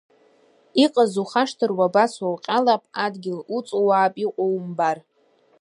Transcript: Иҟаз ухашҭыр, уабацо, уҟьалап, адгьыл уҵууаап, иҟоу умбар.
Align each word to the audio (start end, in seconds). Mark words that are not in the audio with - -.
Иҟаз 0.83 1.13
ухашҭыр, 1.23 1.71
уабацо, 1.77 2.25
уҟьалап, 2.33 2.83
адгьыл 3.05 3.39
уҵууаап, 3.55 4.13
иҟоу 4.25 4.51
умбар. 4.59 4.97